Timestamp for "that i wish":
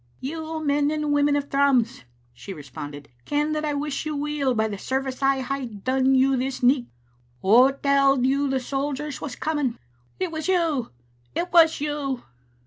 3.51-4.03